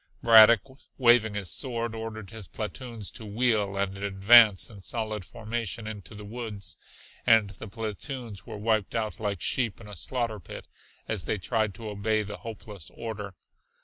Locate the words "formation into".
5.23-6.15